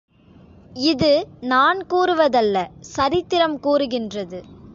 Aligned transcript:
இது 0.83 1.11
நான் 1.41 1.79
கூறுவதல்ல 1.89 2.57
சரித்திரம் 2.79 3.59
கூறுகின்றது. 3.59 4.39